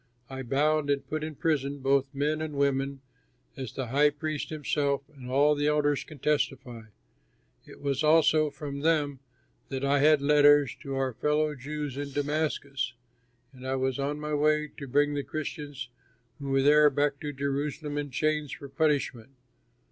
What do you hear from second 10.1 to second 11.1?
letters to